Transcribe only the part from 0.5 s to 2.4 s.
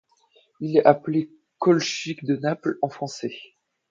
Elle est appelée Colchique de